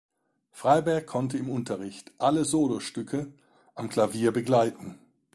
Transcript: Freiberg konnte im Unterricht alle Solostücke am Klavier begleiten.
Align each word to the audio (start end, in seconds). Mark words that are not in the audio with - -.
Freiberg 0.51 1.05
konnte 1.05 1.37
im 1.37 1.47
Unterricht 1.47 2.11
alle 2.17 2.43
Solostücke 2.43 3.31
am 3.75 3.87
Klavier 3.87 4.31
begleiten. 4.31 4.97